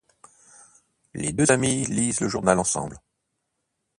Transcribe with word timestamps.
Les 1.13 1.31
deux 1.31 1.51
amis 1.51 1.85
lisent 1.85 2.21
le 2.21 2.27
journal 2.27 2.57
ensemble. 2.57 2.99